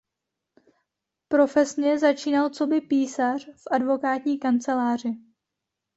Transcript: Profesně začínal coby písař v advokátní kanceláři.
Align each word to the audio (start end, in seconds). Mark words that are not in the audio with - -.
Profesně 1.27 1.99
začínal 1.99 2.49
coby 2.49 2.81
písař 2.81 3.45
v 3.45 3.63
advokátní 3.71 4.39
kanceláři. 4.39 5.15